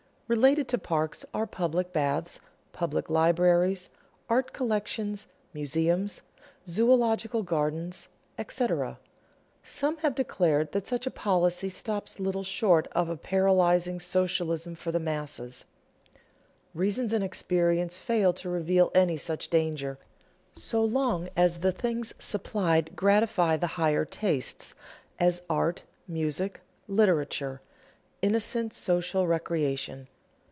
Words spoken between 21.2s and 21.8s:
as the